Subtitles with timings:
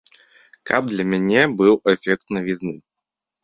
[0.69, 2.77] Каб для мяне быў эфект навізны.